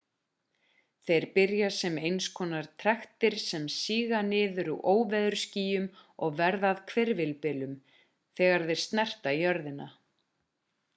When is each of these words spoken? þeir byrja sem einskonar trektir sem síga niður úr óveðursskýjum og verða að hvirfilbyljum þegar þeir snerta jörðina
þeir 1.09 1.25
byrja 1.33 1.67
sem 1.79 1.99
einskonar 2.11 2.69
trektir 2.83 3.37
sem 3.43 3.69
síga 3.75 4.23
niður 4.31 4.73
úr 4.73 4.81
óveðursskýjum 4.95 5.87
og 6.29 6.35
verða 6.43 6.75
að 6.77 6.83
hvirfilbyljum 6.95 7.79
þegar 8.41 8.71
þeir 8.73 8.85
snerta 8.89 9.39
jörðina 9.47 9.91